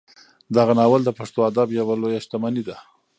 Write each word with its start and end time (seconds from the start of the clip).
دغه 0.57 0.73
ناول 0.79 1.01
د 1.05 1.11
پښتو 1.19 1.39
ادب 1.49 1.67
یوه 1.79 1.93
لویه 2.01 2.19
شتمني 2.25 2.63
ده. 2.67 2.77